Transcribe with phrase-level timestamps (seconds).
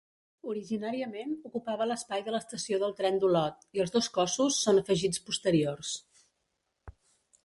[0.51, 5.93] Originàriament ocupava l'espai de l'estació del tren d'Olot i els dos cossos són afegits posteriors.